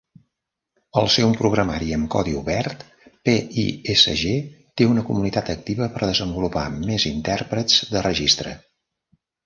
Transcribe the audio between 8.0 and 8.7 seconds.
registre.